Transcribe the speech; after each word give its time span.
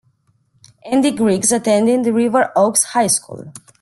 Andy 0.83 1.11
Griggs 1.11 1.51
attended 1.51 2.11
River 2.11 2.51
Oaks 2.55 2.81
High 2.85 3.05
School. 3.05 3.53